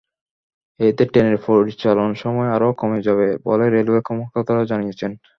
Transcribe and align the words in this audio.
এতে 0.79 1.03
ট্রেনের 1.05 1.37
পরিচালন 1.45 2.09
সময় 2.23 2.49
আরও 2.55 2.69
কমে 2.81 2.99
যাবে 3.07 3.27
বলে 3.45 3.65
রেলওয়ের 3.67 4.05
কর্মকর্তারা 4.07 4.63
জানিয়েছেন। 4.71 5.11